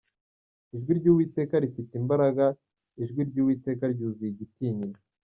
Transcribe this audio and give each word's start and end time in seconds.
Ijwi 0.75 0.91
ry’Uwiteka 0.99 1.55
rifite 1.63 1.91
imbaraga, 2.01 2.45
Ijwi 3.03 3.21
ry’Uwiteka 3.29 3.83
ryuzuye 3.93 4.31
igitinyiro. 4.33 4.97